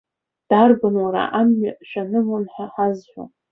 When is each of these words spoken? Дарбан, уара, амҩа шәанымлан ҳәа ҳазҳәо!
Дарбан, 0.49 0.95
уара, 1.03 1.23
амҩа 1.39 1.71
шәанымлан 1.87 2.45
ҳәа 2.53 2.65
ҳазҳәо! 2.73 3.23